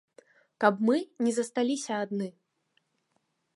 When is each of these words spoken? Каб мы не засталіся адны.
Каб 0.63 0.79
мы 0.87 0.95
не 1.27 1.31
засталіся 1.39 1.93
адны. 2.07 2.27